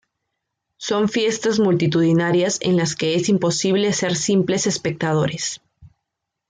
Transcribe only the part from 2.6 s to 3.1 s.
en las